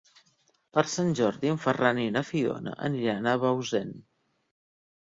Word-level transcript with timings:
Per 0.77 0.83
Sant 0.93 1.11
Jordi 1.19 1.51
en 1.57 1.61
Ferran 1.67 2.01
i 2.05 2.09
na 2.17 2.25
Fiona 2.31 2.75
aniran 2.89 3.31
a 3.35 3.39
Bausen. 3.47 3.97